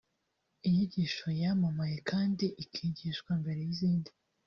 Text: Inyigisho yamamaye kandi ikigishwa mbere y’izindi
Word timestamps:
Inyigisho 0.67 1.27
yamamaye 1.41 1.97
kandi 2.09 2.45
ikigishwa 2.63 3.31
mbere 3.41 3.59
y’izindi 3.67 4.09